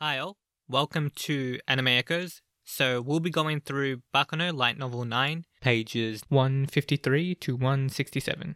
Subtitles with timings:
[0.00, 0.36] Hi all,
[0.68, 2.40] welcome to Anime Echoes.
[2.62, 8.54] So we'll be going through Baccano Light Novel 9, pages 153 to 167.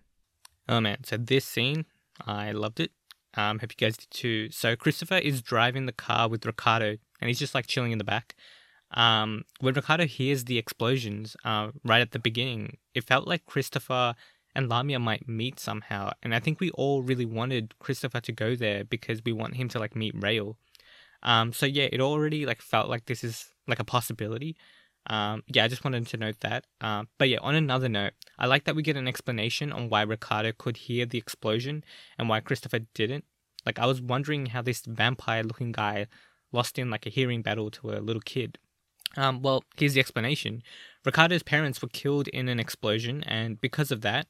[0.68, 1.86] Oh man, so this scene,
[2.24, 2.92] I loved it.
[3.34, 4.52] Um, hope you guys did too.
[4.52, 8.04] So Christopher is driving the car with Ricardo, and he's just like chilling in the
[8.04, 8.36] back.
[8.92, 14.14] Um, when Ricardo hears the explosions uh, right at the beginning, it felt like Christopher
[14.54, 16.12] and Lamia might meet somehow.
[16.22, 19.68] And I think we all really wanted Christopher to go there because we want him
[19.70, 20.56] to like meet Rail.
[21.22, 24.56] Um, so yeah, it already like felt like this is like a possibility.
[25.06, 26.64] Um, yeah, I just wanted to note that.
[26.80, 30.02] Um, but yeah, on another note, I like that we get an explanation on why
[30.02, 31.84] Ricardo could hear the explosion
[32.18, 33.24] and why Christopher didn't.
[33.66, 36.06] Like, I was wondering how this vampire-looking guy
[36.52, 38.58] lost in like a hearing battle to a little kid.
[39.16, 40.62] Um, well, here's the explanation.
[41.04, 44.26] Ricardo's parents were killed in an explosion, and because of that,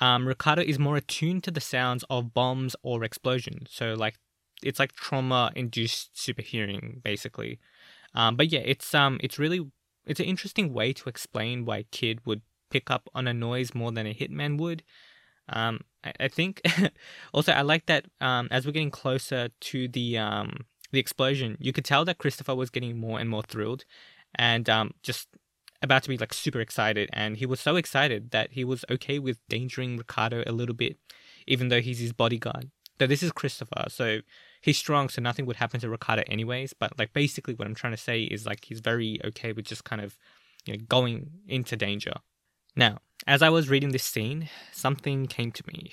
[0.00, 3.70] um, Ricardo is more attuned to the sounds of bombs or explosions.
[3.72, 4.16] So, like,
[4.62, 7.58] it's like trauma-induced super hearing, basically.
[8.14, 9.70] Um, but yeah, it's um, it's really
[10.06, 13.74] it's an interesting way to explain why a kid would pick up on a noise
[13.74, 14.82] more than a hitman would.
[15.50, 16.62] Um, I, I think
[17.32, 21.72] also I like that um, as we're getting closer to the um, the explosion, you
[21.72, 23.84] could tell that Christopher was getting more and more thrilled,
[24.34, 25.28] and um, just
[25.82, 27.08] about to be like super excited.
[27.12, 30.96] And he was so excited that he was okay with endangering Ricardo a little bit,
[31.46, 32.70] even though he's his bodyguard.
[32.98, 34.20] So this is Christopher, so
[34.60, 36.72] he's strong, so nothing would happen to Ricardo anyways.
[36.72, 39.84] But like basically, what I'm trying to say is like he's very okay with just
[39.84, 40.18] kind of
[40.64, 42.14] you know going into danger.
[42.76, 45.92] Now, as I was reading this scene, something came to me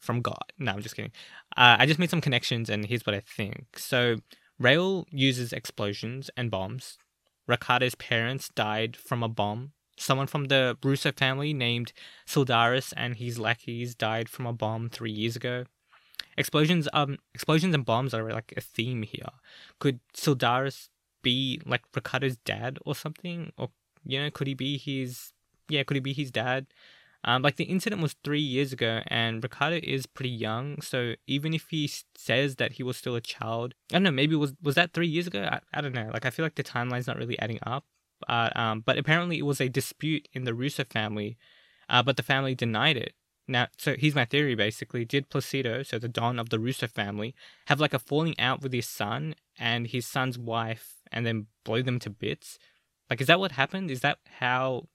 [0.00, 0.52] from God.
[0.58, 1.12] No, I'm just kidding.
[1.56, 3.78] Uh, I just made some connections, and here's what I think.
[3.78, 4.16] So,
[4.58, 6.96] Rail uses explosions and bombs.
[7.46, 9.72] Ricardo's parents died from a bomb.
[9.98, 11.92] Someone from the Russo family named
[12.26, 15.64] Sildaris and his lackeys died from a bomb three years ago.
[16.36, 19.28] Explosions, um, explosions and bombs are like a theme here.
[19.78, 20.88] Could Sildaris
[21.22, 23.52] be like Ricardo's dad or something?
[23.56, 23.70] Or
[24.04, 25.32] you know, could he be his?
[25.68, 26.66] Yeah, could he be his dad?
[27.26, 30.82] Um, like the incident was three years ago, and Ricardo is pretty young.
[30.82, 34.10] So even if he says that he was still a child, I don't know.
[34.10, 35.48] Maybe was was that three years ago?
[35.50, 36.10] I, I don't know.
[36.12, 37.84] Like I feel like the timeline's not really adding up.
[38.28, 41.36] Uh, um, but apparently it was a dispute in the Russo family,
[41.88, 43.14] uh, but the family denied it.
[43.46, 45.04] Now, so here's my theory basically.
[45.04, 47.34] Did Placido, so the Don of the Russo family,
[47.66, 51.82] have like a falling out with his son and his son's wife and then blow
[51.82, 52.58] them to bits?
[53.10, 53.90] Like, is that what happened?
[53.90, 54.88] Is that how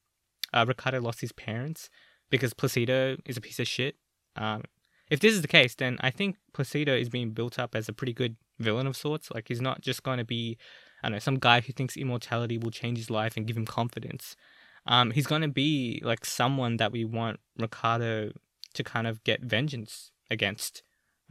[0.54, 1.90] uh, Ricardo lost his parents?
[2.30, 3.96] Because Placido is a piece of shit?
[4.36, 4.64] Um,
[5.10, 7.94] if this is the case, then I think Placido is being built up as a
[7.94, 9.31] pretty good villain of sorts.
[9.31, 10.58] Like, he's not just going to be,
[11.04, 13.66] I don't know, some guy who thinks immortality will change his life and give him
[13.66, 14.36] confidence
[14.85, 18.31] um, he's going to be like someone that we want Ricardo
[18.73, 20.84] to kind of get vengeance against.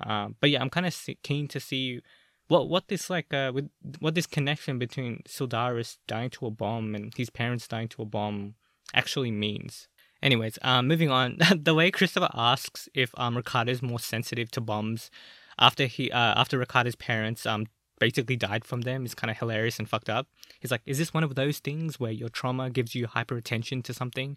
[0.02, 2.00] Um, but yeah, I'm kind of keen to see
[2.48, 3.70] what what this like uh, with
[4.00, 8.06] what this connection between Sildaris dying to a bomb and his parents dying to a
[8.06, 8.54] bomb
[8.94, 9.88] actually means.
[10.22, 11.38] Anyways, um, moving on.
[11.56, 15.10] the way Christopher asks if um Ricardo is more sensitive to bombs
[15.58, 17.66] after he uh, after Ricardo's parents um
[17.98, 20.28] basically died from them is kind of hilarious and fucked up.
[20.60, 23.82] He's like, is this one of those things where your trauma gives you hyper attention
[23.82, 24.36] to something?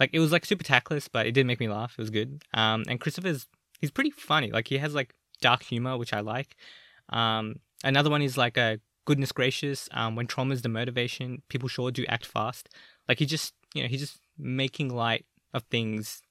[0.00, 1.94] Like it was like super tactless, but it did make me laugh.
[1.98, 2.42] It was good.
[2.54, 3.46] Um, and Christopher's
[3.80, 4.50] he's pretty funny.
[4.50, 6.56] Like he has like dark humor, which I like.
[7.10, 9.88] Um, another one is like a goodness gracious.
[9.92, 12.68] Um, when trauma is the motivation, people sure do act fast.
[13.08, 16.22] Like he just you know he's just making light of things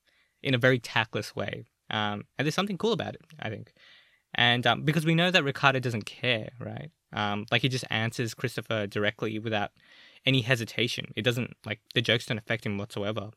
[0.41, 1.65] in a very tactless way.
[1.89, 3.73] Um, and there's something cool about it, I think.
[4.35, 6.91] And um, because we know that Ricardo doesn't care, right?
[7.13, 9.71] Um, like he just answers Christopher directly without
[10.25, 11.11] any hesitation.
[11.15, 13.31] It doesn't like the jokes don't affect him whatsoever.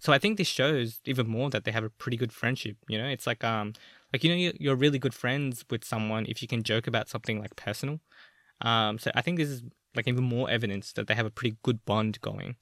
[0.00, 2.76] So I think this shows even more that they have a pretty good friendship.
[2.88, 3.74] You know, it's like um
[4.12, 7.40] like you know you're really good friends with someone if you can joke about something
[7.40, 8.00] like personal.
[8.60, 9.62] Um, so I think this is
[9.94, 12.56] like even more evidence that they have a pretty good bond going.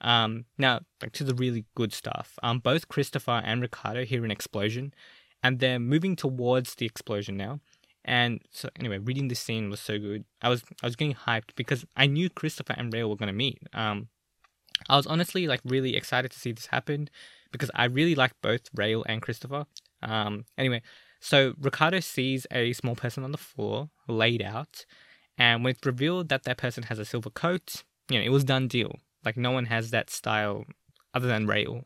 [0.00, 2.38] Um, now, like to the really good stuff.
[2.42, 4.92] Um, both Christopher and Ricardo hear an explosion,
[5.46, 7.60] and they're moving towards the explosion now.
[8.04, 10.24] And so anyway, reading this scene was so good.
[10.42, 13.58] I was I was getting hyped because I knew Christopher and Rail were gonna meet.
[13.72, 14.08] Um,
[14.88, 17.08] I was honestly like really excited to see this happen
[17.52, 19.66] because I really like both Rail and Christopher.
[20.02, 20.82] Um, anyway,
[21.20, 24.84] so Ricardo sees a small person on the floor laid out,
[25.38, 28.44] and when it's revealed that that person has a silver coat, you know, it was
[28.44, 28.96] done deal.
[29.24, 30.64] Like no one has that style
[31.14, 31.84] other than Rail.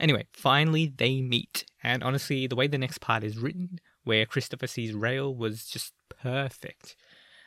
[0.00, 1.64] Anyway, finally they meet.
[1.82, 5.92] And honestly, the way the next part is written, where Christopher sees Rail, was just
[6.22, 6.96] perfect.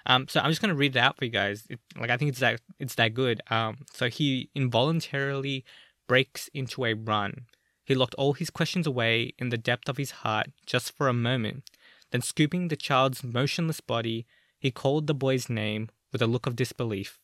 [0.06, 1.66] Um, so I'm just gonna read it out for you guys.
[1.70, 3.42] It, like I think it's that it's that good.
[3.50, 5.64] Um, so he involuntarily
[6.08, 7.46] breaks into a run.
[7.84, 11.14] He locked all his questions away in the depth of his heart just for a
[11.14, 11.70] moment.
[12.12, 14.26] Then, scooping the child's motionless body,
[14.60, 17.18] he called the boy's name with a look of disbelief.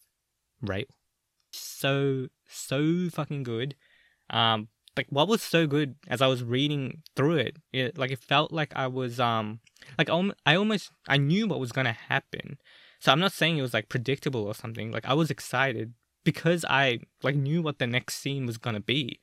[0.61, 0.89] Right?
[1.51, 3.75] So, so fucking good.
[4.29, 8.19] Um, like what was so good as I was reading through it, it like it
[8.19, 9.59] felt like I was um
[9.97, 12.57] like I almost I knew what was gonna happen.
[12.99, 14.91] So I'm not saying it was like predictable or something.
[14.91, 19.19] Like I was excited because I like knew what the next scene was gonna be.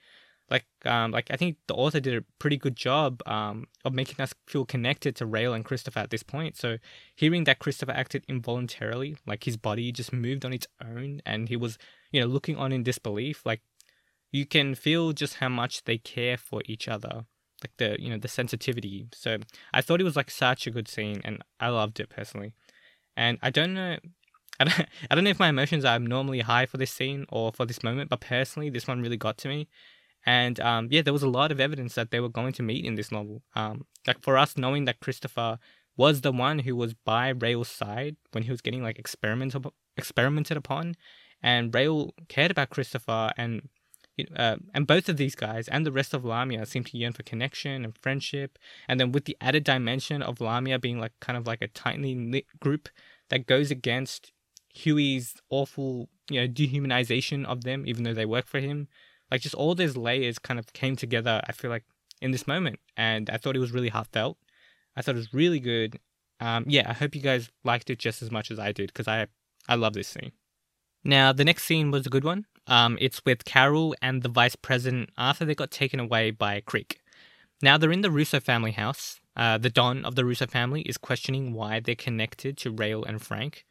[0.50, 4.22] Like um like I think the author did a pretty good job um of making
[4.22, 6.56] us feel connected to Rail and Christopher at this point.
[6.56, 6.78] So
[7.16, 11.56] hearing that Christopher acted involuntarily, like his body just moved on its own and he
[11.56, 11.78] was,
[12.12, 13.62] you know, looking on in disbelief, like
[14.34, 17.24] you can feel just how much they care for each other
[17.62, 19.38] like the you know the sensitivity so
[19.72, 22.52] i thought it was like such a good scene and i loved it personally
[23.16, 23.96] and i don't know
[24.60, 27.50] I don't, I don't know if my emotions are normally high for this scene or
[27.50, 29.66] for this moment, but personally, this one really got to me.
[30.26, 32.84] And um, yeah, there was a lot of evidence that they were going to meet
[32.84, 33.42] in this novel.
[33.56, 35.58] Um, like for us, knowing that Christopher
[35.96, 39.66] was the one who was by Rail's side when he was getting like experimented
[39.96, 40.94] experimented upon,
[41.42, 43.68] and Rail cared about Christopher and
[44.36, 47.22] uh, and both of these guys and the rest of Lamia seem to yearn for
[47.22, 48.58] connection and friendship.
[48.88, 52.14] And then with the added dimension of Lamia being like kind of like a tightly
[52.14, 52.88] knit group
[53.30, 54.32] that goes against
[54.74, 58.88] Huey's awful, you know, dehumanization of them, even though they work for him.
[59.30, 61.40] Like just all those layers kind of came together.
[61.46, 61.84] I feel like
[62.20, 64.38] in this moment, and I thought it was really heartfelt.
[64.96, 65.98] I thought it was really good.
[66.40, 69.08] Um, yeah, I hope you guys liked it just as much as I did because
[69.08, 69.26] I
[69.68, 70.32] I love this scene.
[71.02, 72.46] Now the next scene was a good one.
[72.66, 77.00] Um, it's with Carol and the vice president after they got taken away by Creek.
[77.62, 79.20] Now they're in the Russo family house.
[79.36, 83.20] Uh, the Don of the Russo family is questioning why they're connected to Rail and
[83.20, 83.64] Frank,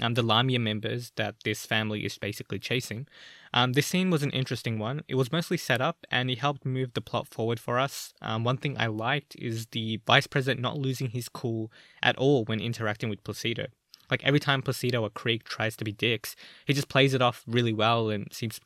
[0.00, 3.06] um, the Lamia members that this family is basically chasing.
[3.52, 5.02] Um, this scene was an interesting one.
[5.08, 8.14] It was mostly set up and it helped move the plot forward for us.
[8.22, 11.70] Um, one thing I liked is the vice president not losing his cool
[12.02, 13.66] at all when interacting with Placido.
[14.10, 16.34] Like every time Placido or Creek tries to be dicks,
[16.66, 18.60] he just plays it off really well and seems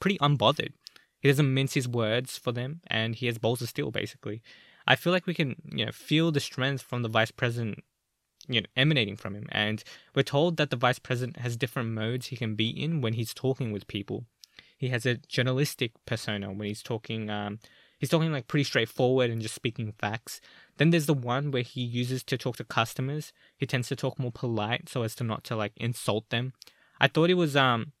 [0.00, 0.72] pretty unbothered.
[1.20, 4.42] He doesn't mince his words for them, and he has balls of steel, basically.
[4.86, 7.82] I feel like we can, you know, feel the strength from the vice president,
[8.46, 9.48] you know, emanating from him.
[9.50, 9.82] And
[10.14, 13.32] we're told that the vice president has different modes he can be in when he's
[13.32, 14.26] talking with people.
[14.76, 17.58] He has a journalistic persona when he's talking um,
[18.04, 20.38] he's talking like pretty straightforward and just speaking facts.
[20.76, 23.32] Then there's the one where he uses to talk to customers.
[23.56, 26.52] He tends to talk more polite so as to not to like insult them.
[27.00, 27.92] I thought it was um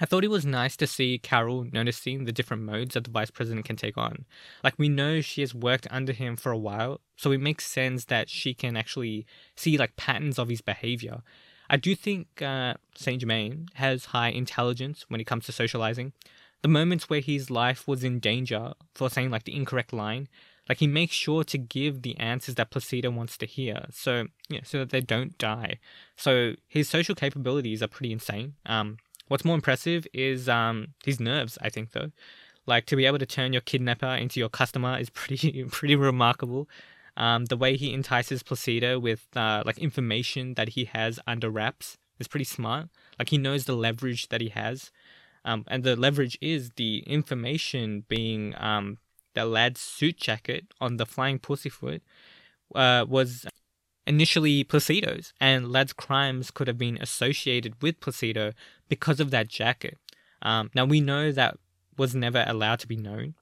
[0.00, 3.30] I thought it was nice to see Carol noticing the different modes that the vice
[3.30, 4.24] president can take on.
[4.62, 8.06] Like we know she has worked under him for a while, so it makes sense
[8.06, 9.26] that she can actually
[9.56, 11.22] see like patterns of his behavior.
[11.68, 16.14] I do think uh, Saint Germain has high intelligence when it comes to socializing
[16.64, 20.28] the moments where his life was in danger for saying like the incorrect line,
[20.66, 24.28] like he makes sure to give the answers that Placido wants to hear, so
[24.62, 25.78] so that they don't die.
[26.16, 28.54] So his social capabilities are pretty insane.
[28.64, 28.96] Um,
[29.28, 31.58] what's more impressive is um his nerves.
[31.60, 32.12] I think though,
[32.64, 36.66] like to be able to turn your kidnapper into your customer is pretty pretty remarkable.
[37.14, 41.98] Um, the way he entices Placido with uh, like information that he has under wraps
[42.18, 42.88] is pretty smart.
[43.18, 44.90] Like he knows the leverage that he has.
[45.44, 48.98] Um, and the leverage is the information being um,
[49.34, 52.02] the Ladd's suit jacket on the flying pussyfoot
[52.74, 53.46] uh, was
[54.06, 58.52] initially Placido's, and Ladd's crimes could have been associated with Placido
[58.88, 59.98] because of that jacket.
[60.42, 61.58] Um, now we know that
[61.96, 63.34] was never allowed to be known,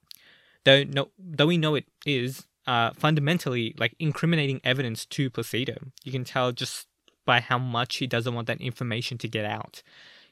[0.65, 0.85] though.
[0.85, 5.91] No, though we know it is uh, fundamentally like incriminating evidence to Placido.
[6.05, 6.87] You can tell just
[7.25, 9.83] by how much he doesn't want that information to get out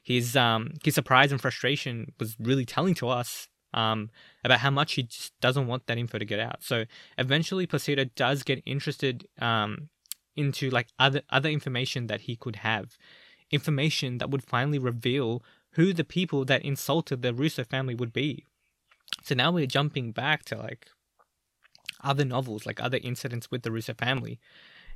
[0.01, 4.09] his um his surprise and frustration was really telling to us um
[4.43, 6.63] about how much he just doesn't want that info to get out.
[6.63, 6.85] So
[7.17, 9.89] eventually Placido does get interested um
[10.35, 12.97] into like other other information that he could have.
[13.51, 18.45] Information that would finally reveal who the people that insulted the Russo family would be.
[19.23, 20.87] So now we're jumping back to like
[22.03, 24.39] other novels, like other incidents with the Russo family.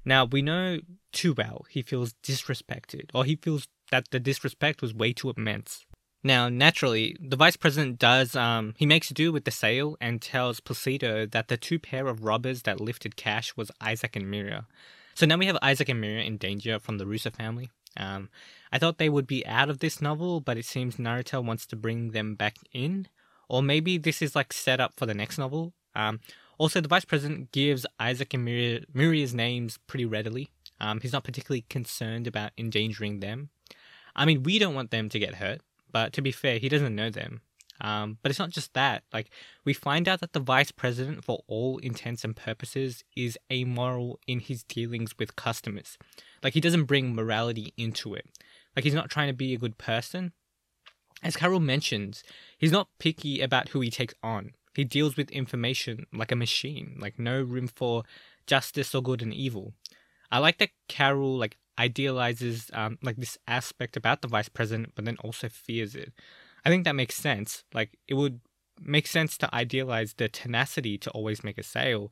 [0.03, 0.79] Now we know
[1.11, 5.85] too well he feels disrespected, or he feels that the disrespect was way too immense.
[6.23, 10.59] Now, naturally, the vice president does, um, he makes do with the sale and tells
[10.59, 14.65] Placido that the two pair of robbers that lifted cash was Isaac and Miria.
[15.13, 17.69] So now we have Isaac and Miria in danger from the Russo family.
[17.95, 18.29] Um,
[18.71, 21.75] I thought they would be out of this novel, but it seems Narita wants to
[21.75, 23.07] bring them back in.
[23.47, 25.73] Or maybe this is like set up for the next novel.
[25.93, 26.19] Um,
[26.57, 30.49] also, the vice president gives Isaac and Miria, Miria's names pretty readily.
[30.79, 33.49] Um, he's not particularly concerned about endangering them.
[34.15, 36.95] I mean, we don't want them to get hurt, but to be fair, he doesn't
[36.95, 37.41] know them.
[37.81, 39.03] Um, but it's not just that.
[39.11, 39.29] Like,
[39.65, 44.39] we find out that the vice president, for all intents and purposes, is amoral in
[44.39, 45.97] his dealings with customers.
[46.45, 48.27] Like he doesn't bring morality into it.
[48.75, 50.31] Like he's not trying to be a good person.
[51.23, 52.23] As Carol mentions,
[52.57, 54.51] he's not picky about who he takes on.
[54.75, 58.03] He deals with information like a machine, like no room for
[58.45, 59.73] justice or good and evil.
[60.31, 65.05] I like that Carol like idealizes um, like this aspect about the vice president, but
[65.05, 66.13] then also fears it.
[66.63, 67.63] I think that makes sense.
[67.73, 68.39] Like it would
[68.81, 72.11] make sense to idealize the tenacity to always make a sale,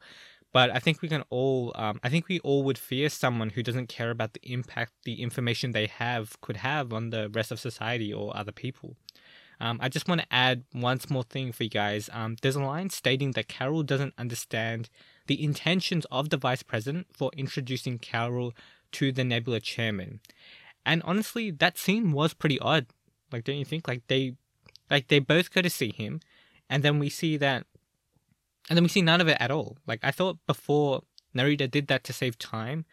[0.54, 3.64] but I think we can all, um, I think we all would fear someone who
[3.64, 7.60] doesn't care about the impact the information they have could have on the rest of
[7.60, 8.96] society or other people.
[9.60, 12.10] Um, I just want to add one small thing for you guys.
[12.12, 14.90] Um, there's a line stating that Carol doesn't understand
[15.28, 18.54] the intentions of the vice president for introducing Carol
[18.94, 20.20] to the Nebula chairman.
[20.86, 22.88] And honestly, that scene was pretty odd.
[23.32, 23.88] Like, don't you think?
[23.88, 24.36] Like they,
[24.90, 26.20] like they both go to see him,
[26.70, 27.66] and then we see that
[28.70, 29.78] and then we see none of it at all.
[29.88, 31.02] Like I thought before
[31.36, 32.86] Narita did that to save time.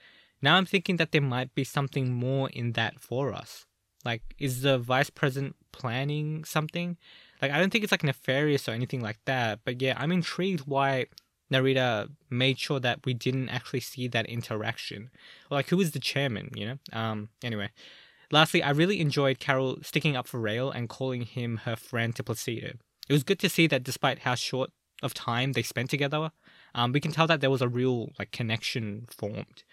[0.43, 3.67] Now I'm thinking that there might be something more in that for us.
[4.05, 6.97] Like, is the vice president planning something?
[7.43, 9.61] Like, I don't think it's like nefarious or anything like that.
[9.65, 11.07] But yeah, I'm intrigued why
[11.53, 15.11] Narita made sure that we didn't actually see that interaction.
[15.51, 16.51] Like, who is the chairman?
[16.55, 16.79] You know.
[16.93, 17.29] Um.
[17.43, 17.71] Anyway,
[18.31, 22.23] lastly, I really enjoyed Carol sticking up for Rail and calling him her friend to
[22.23, 22.75] Placido.
[23.09, 24.71] It was good to see that despite how short
[25.03, 26.31] of time they spent together,
[26.75, 29.65] um, we can tell that there was a real like connection formed.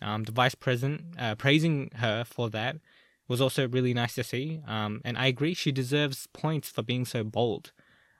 [0.00, 2.76] Um, the vice president uh, praising her for that
[3.26, 4.60] was also really nice to see.
[4.66, 7.72] Um, and I agree she deserves points for being so bold.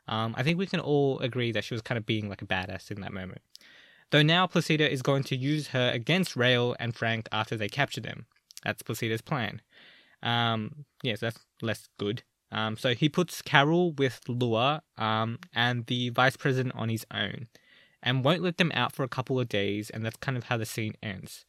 [0.07, 2.47] Um, I think we can all agree that she was kind of being like a
[2.47, 3.41] badass in that moment.
[4.11, 8.01] Though now Placido is going to use her against Rail and Frank after they capture
[8.01, 8.27] them.
[8.63, 9.61] That's Placido's plan.
[10.23, 12.23] Um, yes, that's less good.
[12.53, 17.49] Um, so he puts Carol with Lua um, and the vice president on his own
[18.03, 20.59] and won't let them out for a couple of days, and that's kind of how
[20.59, 21.45] the scene ends.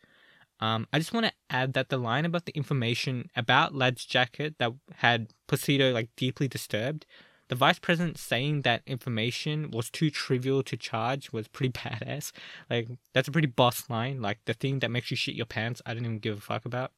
[0.62, 4.55] Um, I just want to add that the line about the information about Ladd's jacket
[4.57, 7.05] that had Placido like deeply disturbed,
[7.48, 12.32] the vice president saying that information was too trivial to charge was pretty badass.
[12.70, 14.22] Like that's a pretty boss line.
[14.22, 16.66] Like the thing that makes you shit your pants, I didn't even give a fuck
[16.66, 16.92] about.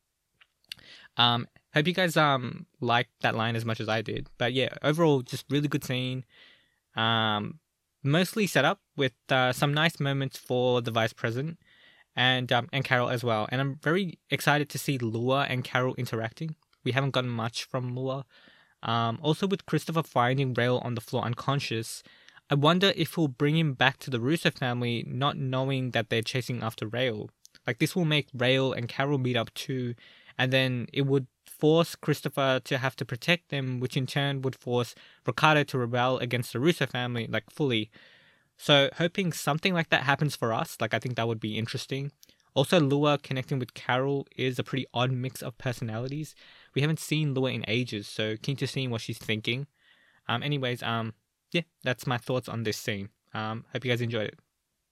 [1.17, 4.27] Um, hope you guys um liked that line as much as I did.
[4.37, 6.25] But yeah, overall, just really good scene.
[6.95, 7.59] Um,
[8.03, 11.57] mostly set up with uh, some nice moments for the vice president
[12.15, 13.47] and um, and Carol as well.
[13.51, 16.55] And I'm very excited to see Lua and Carol interacting.
[16.83, 18.25] We haven't gotten much from Lua.
[18.83, 22.03] Um, also, with Christopher finding Rail on the floor unconscious,
[22.49, 26.21] I wonder if we'll bring him back to the Russo family, not knowing that they're
[26.21, 27.29] chasing after Rail.
[27.65, 29.95] Like this will make Rail and Carol meet up too,
[30.37, 34.55] and then it would force Christopher to have to protect them, which in turn would
[34.55, 37.89] force Ricardo to rebel against the Russo family, like fully.
[38.57, 42.11] So, hoping something like that happens for us, like I think that would be interesting.
[42.53, 46.33] Also, Lua connecting with Carol is a pretty odd mix of personalities.
[46.77, 49.65] We haven't seen Lua in ages, so keen to see what she's thinking.
[50.27, 51.15] Um, anyways, um,
[51.51, 53.09] yeah, that's my thoughts on this scene.
[53.33, 54.39] Um, hope you guys enjoyed it.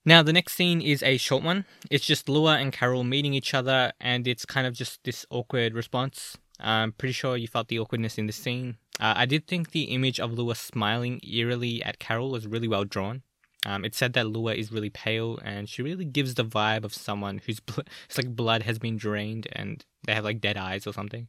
[0.04, 1.63] Now, the next scene is a short one.
[1.92, 5.75] It's just Lua and Carol meeting each other, and it's kind of just this awkward
[5.75, 6.39] response.
[6.60, 8.77] I'm pretty sure you felt the awkwardness in the scene.
[9.00, 12.86] Uh, I did think the image of Lua smiling eerily at Carol was really well
[12.86, 13.22] drawn.
[13.63, 16.96] Um, it said that Lua is really pale, and she really gives the vibe of
[16.96, 20.88] someone whose bl- it's like blood has been drained and they have like dead eyes
[20.88, 21.27] or something.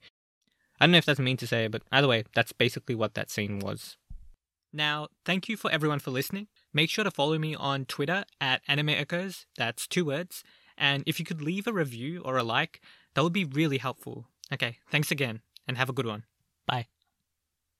[0.80, 3.30] I don't know if that's mean to say, but either way, that's basically what that
[3.30, 3.96] scene was.
[4.72, 6.48] Now, thank you for everyone for listening.
[6.74, 9.46] Make sure to follow me on Twitter at Anime Echoes.
[9.56, 10.44] That's two words.
[10.76, 12.82] And if you could leave a review or a like,
[13.14, 14.26] that would be really helpful.
[14.52, 16.24] Okay, thanks again, and have a good one.
[16.66, 16.88] Bye.